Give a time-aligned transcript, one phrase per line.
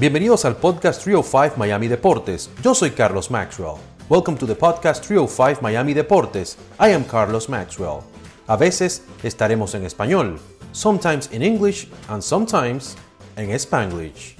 [0.00, 2.52] Bienvenidos al podcast 305 Miami Deportes.
[2.62, 3.80] Yo soy Carlos Maxwell.
[4.08, 6.56] Welcome to the podcast 305 Miami Deportes.
[6.78, 8.02] I am Carlos Maxwell.
[8.46, 10.38] A veces estaremos en español,
[10.70, 12.96] sometimes in English and sometimes
[13.34, 14.36] en Spanglish.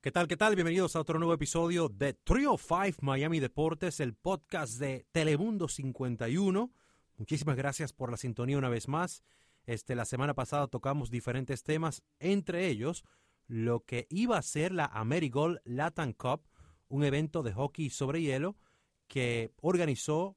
[0.00, 0.28] ¿Qué tal?
[0.28, 0.54] ¿Qué tal?
[0.54, 6.70] Bienvenidos a otro nuevo episodio de 305 Miami Deportes, el podcast de Telemundo 51.
[7.16, 9.24] Muchísimas gracias por la sintonía una vez más.
[9.66, 13.02] Este, la semana pasada tocamos diferentes temas, entre ellos
[13.46, 16.42] lo que iba a ser la Amerigold Latin Cup,
[16.88, 18.56] un evento de hockey sobre hielo
[19.08, 20.36] que organizó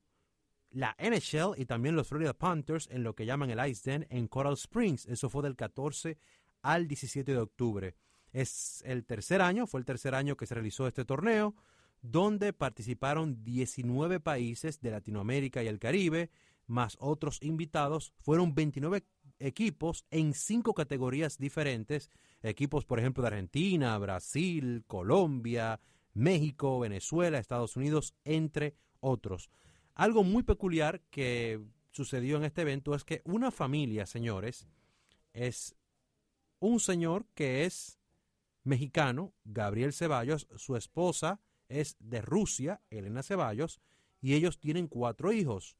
[0.72, 4.27] la NHL y también los Florida Panthers en lo que llaman el Ice Den en
[4.27, 5.05] Coral Springs.
[5.05, 6.18] Eso fue del 14
[6.62, 7.96] al 17 de octubre.
[8.34, 11.55] Es el tercer año, fue el tercer año que se realizó este torneo,
[12.02, 16.30] donde participaron 19 países de Latinoamérica y el Caribe,
[16.68, 18.14] más otros invitados.
[18.20, 19.05] Fueron 29
[19.40, 22.10] equipos en cinco categorías diferentes.
[22.41, 25.80] Equipos, por ejemplo, de Argentina, Brasil, Colombia,
[26.13, 29.49] México, Venezuela, Estados Unidos, entre otros.
[29.93, 34.68] Algo muy peculiar que sucedió en este evento es que una familia, señores,
[35.34, 35.76] es
[36.60, 37.99] un señor que es
[38.63, 43.80] mexicano, Gabriel Ceballos, su esposa es de Rusia, Elena Ceballos,
[44.21, 45.77] y ellos tienen cuatro hijos,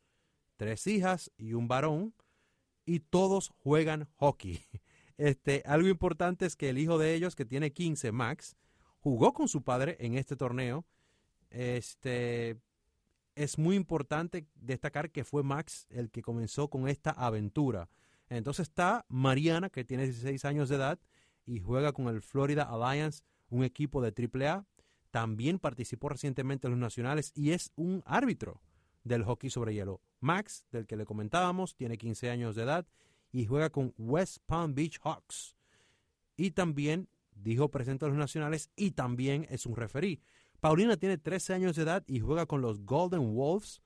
[0.56, 2.14] tres hijas y un varón,
[2.86, 4.62] y todos juegan hockey.
[5.17, 8.58] Este, algo importante es que el hijo de ellos, que tiene 15, Max,
[9.00, 10.84] jugó con su padre en este torneo.
[11.52, 12.58] Este,
[13.36, 17.90] es muy importante destacar que fue Max el que comenzó con esta aventura.
[18.30, 21.00] Entonces está Mariana, que tiene 16 años de edad
[21.45, 24.66] y juega con el Florida Alliance, un equipo de AAA.
[25.12, 28.62] También participó recientemente en los nacionales y es un árbitro
[29.03, 30.02] del hockey sobre hielo.
[30.26, 32.88] Max, del que le comentábamos, tiene 15 años de edad
[33.31, 35.56] y juega con West Palm Beach Hawks.
[36.36, 40.22] Y también dijo presente a los nacionales y también es un referí.
[40.59, 43.81] Paulina tiene 13 años de edad y juega con los Golden Wolves.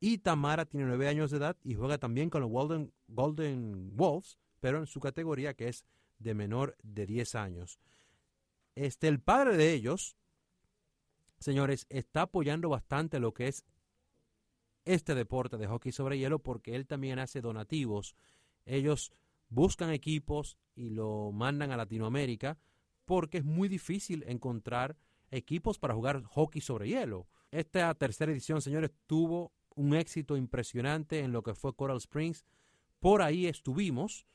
[0.00, 4.38] Y Tamara tiene 9 años de edad y juega también con los Golden, Golden Wolves,
[4.60, 5.84] pero en su categoría que es
[6.18, 7.80] de menor de 10 años.
[8.76, 10.16] Este, el padre de ellos,
[11.38, 13.64] señores, está apoyando bastante lo que es
[14.84, 18.14] este deporte de hockey sobre hielo porque él también hace donativos.
[18.66, 19.12] Ellos
[19.48, 22.58] buscan equipos y lo mandan a Latinoamérica
[23.04, 24.96] porque es muy difícil encontrar
[25.30, 27.26] equipos para jugar hockey sobre hielo.
[27.50, 32.44] Esta tercera edición, señores, tuvo un éxito impresionante en lo que fue Coral Springs.
[33.00, 34.26] Por ahí estuvimos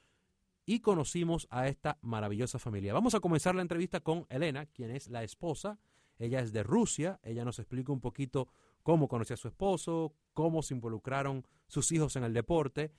[0.66, 2.94] y conocimos a esta maravillosa familia.
[2.94, 5.80] Vamos a comenzar la entrevista con Elena, quien es la esposa.
[6.20, 7.20] Ella es de Rusia.
[7.24, 8.50] Ella nos explica un poquito
[8.90, 12.92] cómo conoció a su esposo, cómo se involucraron sus hijos en el deporte.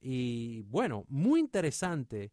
[0.00, 2.32] Y bueno, muy interesante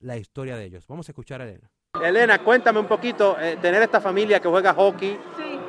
[0.00, 0.86] la historia de ellos.
[0.86, 1.70] Vamos a escuchar a Elena.
[2.02, 5.18] Elena, cuéntame un poquito, eh, tener esta familia que juega hockey,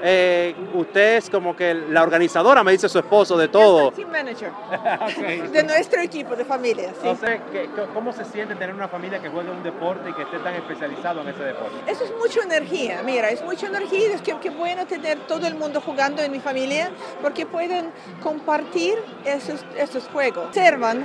[0.02, 3.92] eh, usted es como que la organizadora, me dice su esposo, de todo.
[3.92, 4.52] Team manager
[5.52, 6.90] de nuestro equipo de familia.
[7.02, 7.08] Sí.
[7.08, 10.40] Entonces, ¿qué- ¿cómo se siente tener una familia que juega un deporte y que esté
[10.40, 11.76] tan especializado en ese deporte?
[11.92, 15.56] Eso es mucha energía, mira, es mucha energía, es que, que bueno tener todo el
[15.56, 16.92] mundo jugando en mi familia
[17.22, 17.92] porque pueden
[18.22, 20.48] compartir esos, esos juegos.
[20.48, 21.00] Observan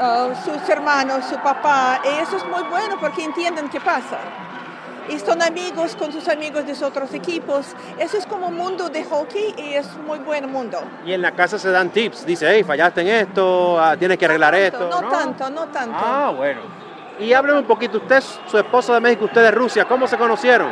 [0.00, 4.18] uh, sus hermanos, su papá, y eso es muy bueno porque entienden qué pasa.
[5.08, 7.66] Y son amigos con sus amigos de otros equipos.
[7.98, 10.78] Eso es como un mundo de hockey y es muy buen mundo.
[11.04, 14.24] Y en la casa se dan tips, dice, hey, fallaste en esto, ah, tienes que
[14.24, 14.88] arreglar esto.
[14.88, 15.96] No tanto, no tanto.
[15.98, 16.60] Ah, bueno.
[17.18, 20.16] Y hábleme un poquito, usted es su esposo de México, usted de Rusia, ¿cómo se
[20.16, 20.70] conocieron?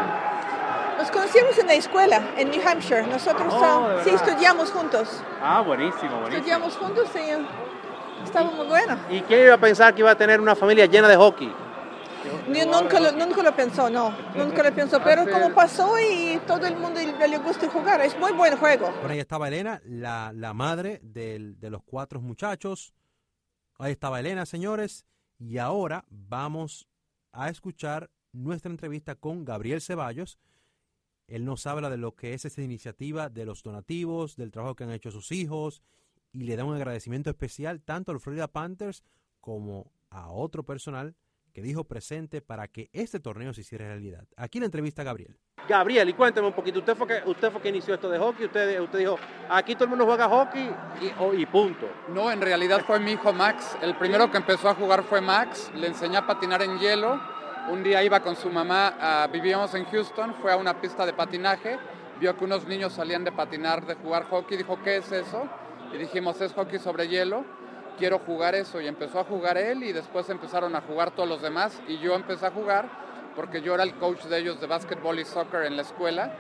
[0.99, 3.07] Nos conocimos en la escuela, en New Hampshire.
[3.07, 5.23] Nosotros Oh, ah, ¿de sí estudiamos juntos.
[5.43, 6.37] Ah, buenísimo, buenísimo.
[6.37, 8.97] Estudiamos juntos y estaba muy bueno.
[9.11, 11.53] ¿Y quién iba a pensar que iba a tener una familia llena de hockey?
[12.49, 14.11] Ni- nunca, lo, nunca lo pensó, no.
[14.35, 15.01] Nunca lo pensó.
[15.03, 18.93] Pero como pasó y todo el mundo le le gusta jugar, es muy buen juego.
[19.01, 22.95] Por ahí estaba Elena, la, la madre del- de los cuatro muchachos.
[23.79, 25.07] Ahí estaba Elena, señores.
[25.39, 26.89] Y ahora vamos
[27.33, 30.39] a escuchar nuestra entrevista con Gabriel Ceballos.
[31.27, 34.85] Él nos habla de lo que es esta iniciativa, de los donativos, del trabajo que
[34.85, 35.83] han hecho sus hijos
[36.33, 39.03] y le da un agradecimiento especial tanto a los Florida Panthers
[39.41, 41.15] como a otro personal
[41.53, 44.25] que dijo presente para que este torneo se hiciera realidad.
[44.37, 45.37] Aquí la entrevista a Gabriel.
[45.69, 48.47] Gabriel, y cuénteme un poquito, usted fue que, usted fue que inició esto de hockey,
[48.47, 49.19] usted, usted dijo,
[49.49, 50.71] aquí todo el mundo juega hockey
[51.01, 51.89] y, oh, y punto.
[52.09, 53.77] No, en realidad fue mi hijo Max.
[53.81, 55.71] El primero que empezó a jugar fue Max.
[55.75, 57.21] Le enseñé a patinar en hielo.
[57.71, 61.13] Un día iba con su mamá, ah, vivíamos en Houston, fue a una pista de
[61.13, 61.79] patinaje,
[62.19, 65.49] vio que unos niños salían de patinar, de jugar hockey, dijo, ¿qué es eso?
[65.95, 67.45] Y dijimos, es hockey sobre hielo,
[67.99, 68.81] quiero jugar eso.
[68.81, 72.15] Y empezó a jugar él y después empezaron a jugar todos los demás y yo
[72.15, 72.89] empecé a jugar
[73.35, 76.33] porque yo era el coach de ellos de básquetbol y soccer en la escuela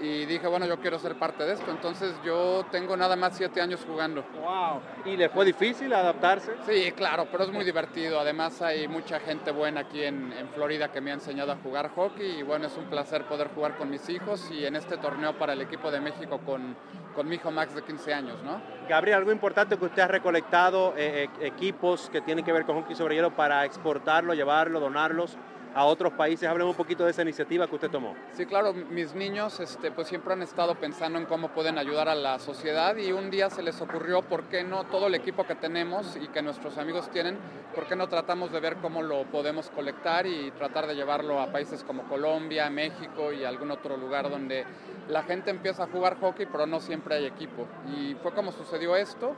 [0.00, 1.70] y dije, bueno, yo quiero ser parte de esto.
[1.70, 4.24] Entonces yo tengo nada más siete años jugando.
[4.40, 4.80] ¡Wow!
[5.04, 6.52] ¿Y le fue difícil adaptarse?
[6.66, 8.20] Sí, claro, pero es muy divertido.
[8.20, 11.90] Además hay mucha gente buena aquí en, en, Florida que me ha enseñado a jugar
[11.94, 15.36] hockey y bueno, es un placer poder jugar con mis hijos y en este torneo
[15.38, 16.76] para el equipo de México con,
[17.14, 18.60] con mi hijo Max de 15 años, ¿no?
[18.88, 22.76] Gabriel, algo importante que usted ha recolectado, eh, eh, equipos que tienen que ver con
[22.76, 25.36] hockey sobre hielo para exportarlo, llevarlo, donarlos
[25.76, 26.48] a otros países.
[26.48, 28.16] Hábleme un poquito de esa iniciativa que usted tomó.
[28.32, 32.14] Sí, claro, mis niños este, pues siempre han estado pensando en cómo pueden ayudar a
[32.14, 35.54] la sociedad y un día se les ocurrió por qué no todo el equipo que
[35.54, 37.36] tenemos y que nuestros amigos tienen,
[37.74, 41.52] por qué no tratamos de ver cómo lo podemos colectar y tratar de llevarlo a
[41.52, 44.64] países como Colombia, México y algún otro lugar donde
[45.10, 47.66] la gente empieza a jugar hockey pero no siempre hay equipo.
[47.94, 49.34] Y fue como sucedió esto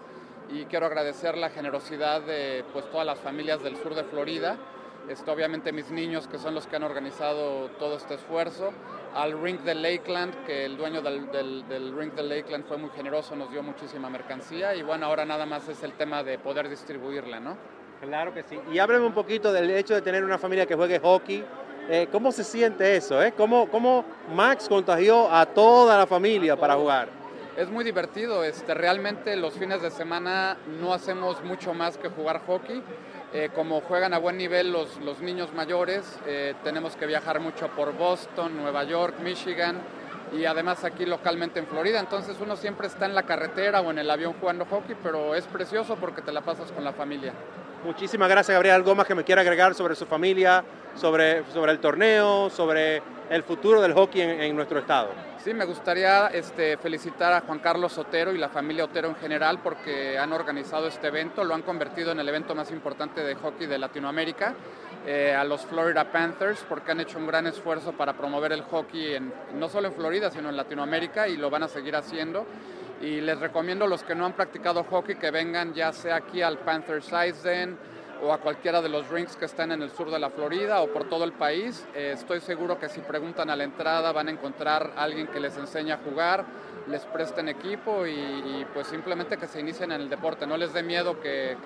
[0.51, 4.57] y quiero agradecer la generosidad de pues, todas las familias del sur de Florida
[5.09, 8.73] este, obviamente mis niños que son los que han organizado todo este esfuerzo,
[9.15, 12.91] al Ring de Lakeland, que el dueño del, del, del, Ring de Lakeland fue muy
[12.91, 16.69] generoso, nos dio muchísima mercancía y bueno, ahora nada más es el tema de poder
[16.69, 17.57] distribuirla, ¿no?
[18.01, 18.59] Claro que sí.
[18.73, 21.45] Y hábleme un poquito del hecho de tener una familia que juegue hockey.
[21.91, 23.23] Eh, ¿Cómo se siente eso?
[23.23, 23.33] Eh?
[23.37, 24.05] ¿Cómo, ¿Cómo
[24.35, 27.09] Max contagió a toda la familia para jugar?
[27.57, 32.43] Es muy divertido, este, realmente los fines de semana no hacemos mucho más que jugar
[32.47, 32.81] hockey.
[33.35, 37.69] Eh, como juegan a buen nivel los, los niños mayores, eh, tenemos que viajar mucho
[37.69, 39.77] por Boston, Nueva York, Michigan
[40.33, 42.01] y además aquí localmente en Florida.
[42.01, 45.47] Entonces uno siempre está en la carretera o en el avión jugando hockey, pero es
[45.47, 47.35] precioso porque te la pasas con la familia.
[47.85, 48.77] Muchísimas gracias, Gabriel.
[48.77, 50.65] ¿Algo que me quiera agregar sobre su familia,
[50.99, 55.11] sobre, sobre el torneo, sobre el futuro del hockey en, en nuestro estado?
[55.39, 59.61] Sí, me gustaría este, felicitar a Juan Carlos Otero y la familia Otero en general
[59.63, 63.67] porque han organizado este evento, lo han convertido en el evento más importante de hockey
[63.67, 64.55] de Latinoamérica,
[65.07, 69.15] eh, a los Florida Panthers porque han hecho un gran esfuerzo para promover el hockey
[69.15, 72.45] en, no solo en Florida, sino en Latinoamérica y lo van a seguir haciendo.
[73.01, 76.43] Y les recomiendo a los que no han practicado hockey que vengan ya sea aquí
[76.43, 77.79] al Panthers Eisen,
[78.23, 80.89] o a cualquiera de los rinks que están en el sur de la Florida o
[80.89, 81.87] por todo el país.
[81.95, 85.41] Eh, estoy seguro que si preguntan a la entrada van a encontrar a alguien que
[85.41, 86.45] les enseñe a jugar,
[86.89, 90.47] les presten equipo y, pues simplemente que se inicien en el deporte.
[90.47, 91.57] No les dé miedo que,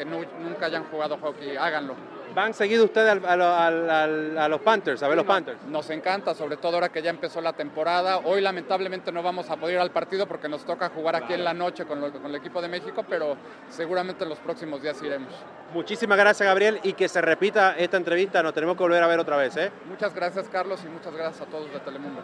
[0.41, 1.95] nunca hayan jugado hockey, háganlo.
[2.35, 5.63] ¿Van seguido ustedes al, al, al, a los Panthers, a ver los Panthers?
[5.67, 8.19] Nos encanta, sobre todo ahora que ya empezó la temporada.
[8.19, 11.45] Hoy lamentablemente no vamos a poder ir al partido porque nos toca jugar aquí en
[11.45, 13.37] la noche con, lo, con el equipo de México, pero
[13.69, 15.33] seguramente en los próximos días iremos.
[15.75, 19.19] Muchísimas gracias Gabriel y que se repita esta entrevista, nos tenemos que volver a ver
[19.19, 19.57] otra vez.
[19.59, 19.71] ¿eh?
[19.87, 22.23] Muchas gracias Carlos y muchas gracias a todos de Telemundo.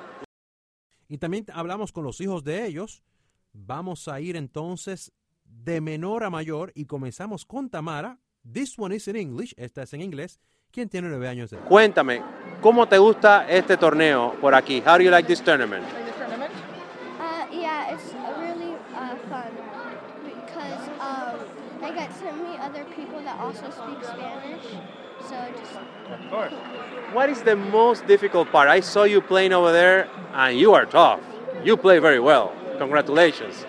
[1.08, 3.02] Y también hablamos con los hijos de ellos.
[3.52, 5.12] Vamos a ir entonces
[5.44, 8.19] de menor a mayor y comenzamos con Tamara.
[8.50, 10.39] This one is in English, esta es en inglés,
[10.73, 11.59] quien tiene nueve años de.
[11.59, 12.23] Cuéntame,
[12.62, 14.83] ¿cómo te gusta este torneo por aquí?
[14.87, 15.85] How do you like this tournament?
[15.85, 16.15] This
[17.21, 19.53] Uh, yeah, it's really uh, fun
[20.25, 21.37] because um,
[21.83, 24.65] I get to meet other people that also speak Spanish.
[25.29, 25.77] So just
[26.11, 26.55] Of course.
[27.12, 28.71] What is the most difficult part?
[28.71, 31.21] I saw you playing over there, and you are tough.
[31.65, 32.55] You play very well.
[32.79, 33.67] Congratulations.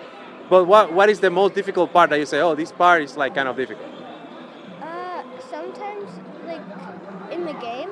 [0.48, 3.18] But what, what is the most difficult part that you say, oh, this part is
[3.18, 3.99] like kind of difficult?
[6.46, 6.62] Like
[7.32, 7.90] in the game,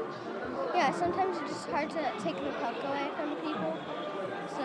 [0.75, 3.73] yeah, sometimes it's just hard to take the puck away from people.
[4.57, 4.64] So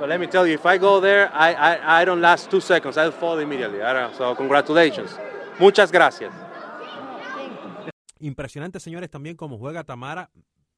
[0.00, 2.60] But let me tell you, if I go there, I, I, I don't last two
[2.60, 2.96] seconds.
[2.96, 3.82] I'll fall immediately.
[3.82, 5.16] I don't- So congratulations.
[5.60, 6.32] Muchas gracias.
[8.20, 10.30] Impresionante, señores, también cómo juega Tamara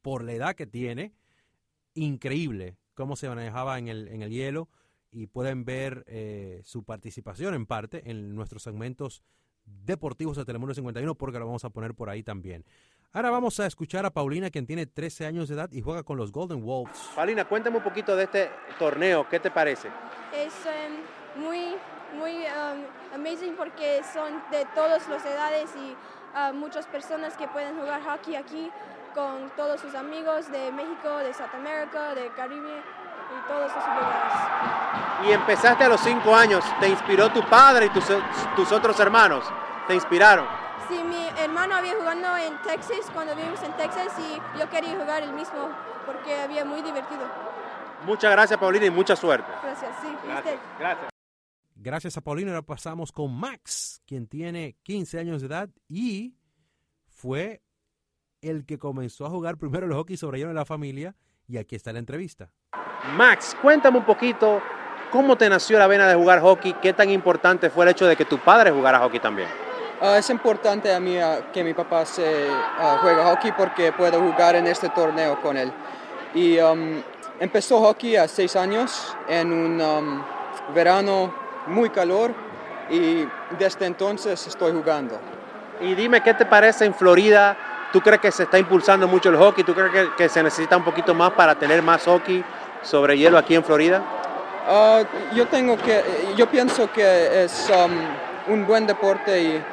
[0.03, 1.13] por la edad que tiene.
[1.95, 4.69] Increíble cómo se manejaba en el, en el hielo
[5.11, 9.23] y pueden ver eh, su participación en parte en nuestros segmentos
[9.65, 12.65] deportivos de Telemundo 51 porque lo vamos a poner por ahí también.
[13.13, 16.17] Ahora vamos a escuchar a Paulina, quien tiene 13 años de edad y juega con
[16.17, 17.11] los Golden Wolves.
[17.15, 19.29] Paulina, cuéntame un poquito de este torneo.
[19.29, 19.89] ¿Qué te parece?
[20.35, 21.77] Es em, muy,
[22.19, 25.95] muy em, amazing porque son de todas las edades y
[26.35, 28.69] ah, muchas personas que pueden jugar hockey aquí
[29.15, 32.83] con todos sus amigos de México, de Sudamérica, de Caribe
[33.31, 34.33] y todos esos lugares.
[35.27, 36.65] Y empezaste a los cinco años.
[36.81, 38.05] ¿Te inspiró tu padre y tus,
[38.57, 39.45] tus otros hermanos?
[39.87, 40.47] ¿Te inspiraron?
[40.89, 45.23] Sí, mi hermano había jugando en Texas cuando vivimos en Texas y yo quería jugar
[45.23, 45.71] el mismo
[46.05, 47.23] porque había muy divertido.
[48.05, 49.51] Muchas gracias, Paulina, y mucha suerte.
[49.63, 50.09] Gracias, sí.
[50.09, 50.59] usted.
[50.79, 51.11] Gracias.
[51.77, 56.35] Gracias a Paulina, ahora pasamos con Max, quien tiene 15 años de edad y
[57.09, 57.63] fue
[58.41, 61.17] el que comenzó a jugar primero el hockey sobre hielo en la familia
[61.47, 62.53] y aquí está la entrevista.
[63.13, 64.63] Max, cuéntame un poquito
[65.11, 68.17] cómo te nació la vena de jugar hockey, qué tan importante fue el hecho de
[68.17, 69.49] que tu padre jugara hockey también.
[70.01, 71.17] Ah, es importante a mí
[71.53, 72.47] que mi papá se
[72.79, 75.73] ah, juega hockey porque puedo jugar en este torneo con él.
[76.35, 77.01] Y um,
[77.39, 80.23] empezó hockey a seis años en un um,
[80.75, 81.33] verano
[81.69, 82.35] muy calor
[82.91, 83.27] y
[83.59, 85.19] desde entonces estoy jugando.
[85.81, 87.57] Y dime, ¿qué te parece en Florida?
[87.95, 89.63] ¿Tú crees que se está impulsando mucho el hockey?
[89.63, 92.45] ¿Tú crees que, que se necesita un poquito más para tener más hockey
[92.83, 94.03] sobre hielo aquí en Florida?
[95.33, 96.03] Yo tengo que,
[96.37, 99.65] yo pienso que es um, un buen deporte y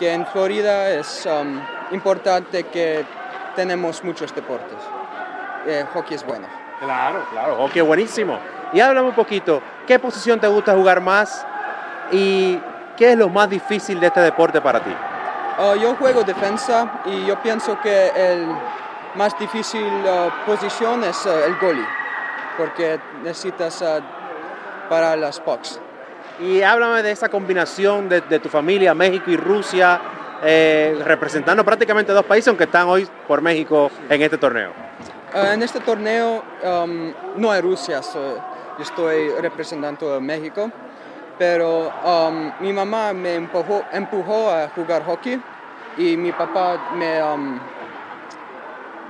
[0.00, 1.60] que en Florida es um,
[1.92, 3.04] importante que
[3.54, 4.78] tenemos muchos deportes.
[5.64, 6.48] Eh, hockey es bueno.
[6.80, 8.36] Claro, claro, hockey es buenísimo.
[8.72, 11.46] Y háblame un poquito, ¿qué posición te gusta jugar más
[12.10, 12.58] y
[12.96, 14.90] qué es lo más difícil de este deporte para ti?
[15.58, 18.46] Ah, yo juego defensa y yo pienso que el
[19.14, 21.86] más difícil ah, posición es ah, el goalie,
[22.56, 24.00] porque necesitas ah,
[24.88, 25.78] para las pucks.
[26.40, 30.00] Y háblame de esa combinación de, de tu familia, México y Rusia,
[30.42, 34.72] eh, representando prácticamente dos países, aunque están hoy por México en este torneo.
[35.32, 38.38] Ah, en este torneo um, no hay Rusia, so-
[38.76, 40.68] yo estoy representando a México,
[41.38, 45.40] pero um, mi mamá me empujó, empujó a jugar hockey
[45.96, 47.58] y mi papá me, um,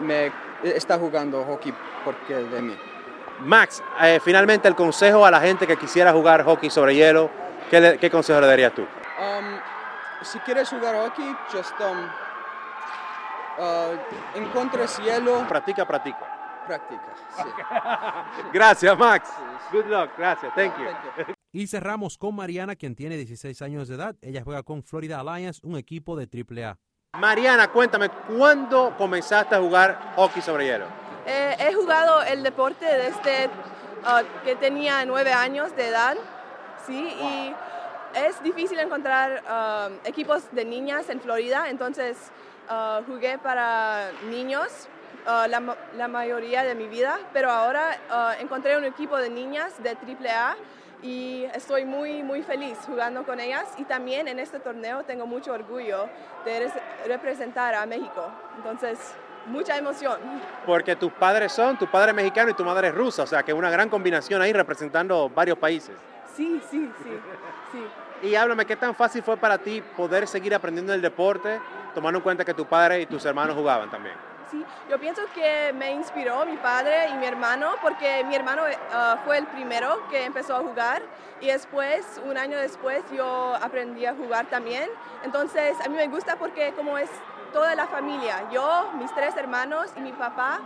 [0.01, 2.77] me está jugando hockey porque de mí.
[3.41, 7.31] Max, eh, finalmente el consejo a la gente que quisiera jugar hockey sobre hielo,
[7.71, 8.83] ¿qué, le- qué consejo le darías tú?
[8.83, 9.59] Um,
[10.23, 12.07] si quieres jugar hockey, just um,
[13.59, 16.19] uh, encuentres hielo, Practica, practica.
[16.67, 17.03] practica.
[17.37, 17.43] sí.
[18.53, 19.31] Gracias, Max.
[19.73, 20.11] Good luck.
[20.17, 20.53] Gracias.
[20.55, 20.85] Thank you.
[20.85, 21.35] Thank you.
[21.55, 24.17] Y cerramos con Mariana, quien tiene 16 años de edad.
[24.23, 26.77] Ella juega con Florida Alliance, un equipo de AAA.
[27.17, 30.87] Mariana, cuéntame, ¿cuándo comenzaste a jugar hockey sobre hielo?
[31.25, 33.49] Eh, he jugado el deporte desde
[34.03, 36.17] ah, que tenía nueve años de edad,
[36.89, 37.55] sí, y
[38.17, 42.17] es difícil encontrar ah, equipos de niñas en Florida, entonces
[42.69, 44.89] ah, jugué para niños
[45.27, 49.83] ah, la, la mayoría de mi vida, pero ahora ah, encontré un equipo de niñas
[49.83, 50.57] de AAA
[51.03, 55.53] y estoy muy, muy feliz jugando con ellas y también en este torneo tengo mucho
[55.53, 56.09] orgullo
[56.45, 56.73] de res-
[57.07, 58.99] representar a México, entonces
[59.47, 60.19] mucha emoción.
[60.65, 63.43] Porque tus padres son, tu padre es mexicano y tu madre es rusa, o sea
[63.43, 65.95] que una gran combinación ahí representando varios países.
[66.35, 67.11] Sí, sí, sí,
[67.73, 68.27] sí.
[68.27, 71.61] Y háblame, ¿qué tan fácil fue para ti poder seguir aprendiendo el deporte,
[71.95, 74.15] tomando en cuenta que tu padre y tus hermanos jugaban también?
[74.89, 79.19] Yo pienso que me inspiró mi padre y mi hermano porque mi hermano eh, ah,
[79.25, 81.03] fue el primero que empezó a jugar
[81.41, 84.89] y después, un año después, yo aprendí a jugar también.
[85.25, 87.11] Entonces, a mí me gusta porque como es
[87.53, 90.61] toda la familia, yo, mis tres hermanos y mi papá,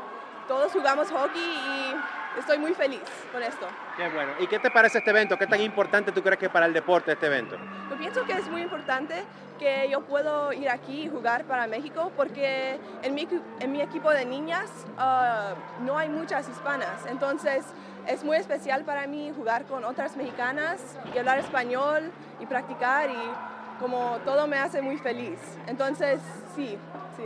[0.49, 3.67] todos jugamos hockey y estoy muy feliz con esto.
[3.97, 4.33] Qué bueno.
[4.41, 5.37] ¿Y qué te parece este evento?
[5.37, 7.57] ¿Qué tan importante tú crees que es para el deporte este evento?
[7.91, 9.25] Yo pienso que es muy importante
[9.59, 13.29] que yo puedo ir aquí y jugar para México porque en mi,
[13.61, 17.05] en mi equipo de niñas ah, no hay muchas hispanas.
[17.07, 17.67] Entonces
[18.07, 20.81] es muy especial para mí jugar con otras mexicanas
[21.15, 25.39] y hablar español y practicar y como todo me hace muy feliz.
[25.67, 26.21] Entonces
[26.57, 26.79] sí,
[27.17, 27.25] sí.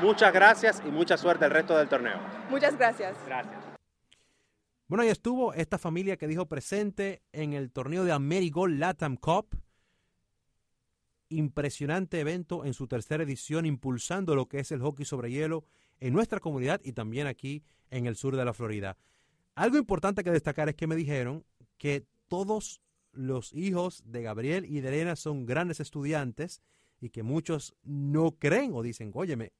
[0.00, 2.20] Muchas gracias y mucha suerte el resto del torneo.
[2.50, 3.16] Muchas gracias.
[3.26, 3.64] Gracias.
[4.88, 9.58] Bueno, ahí estuvo esta familia que dijo presente en el torneo de Amerigol Latam Cup.
[11.28, 15.64] Impresionante evento en su tercera edición, impulsando lo que es el hockey sobre hielo
[15.98, 18.96] en nuestra comunidad y también aquí en el sur de la Florida.
[19.56, 21.44] Algo importante que destacar es que me dijeron
[21.78, 22.80] que todos
[23.12, 26.62] los hijos de Gabriel y de Elena son grandes estudiantes
[27.00, 29.52] y que muchos no creen o dicen, óyeme,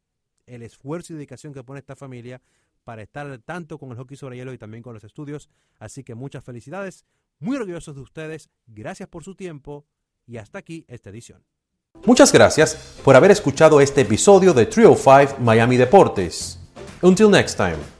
[0.46, 2.40] el esfuerzo y dedicación que pone esta familia
[2.84, 5.48] para estar tanto con el hockey sobre hielo y también con los estudios.
[5.78, 7.04] Así que muchas felicidades,
[7.40, 9.84] muy orgullosos de ustedes, gracias por su tiempo
[10.26, 11.44] y hasta aquí esta edición.
[12.04, 16.60] Muchas gracias por haber escuchado este episodio de Trio 5 Miami Deportes.
[17.02, 17.95] Until next time.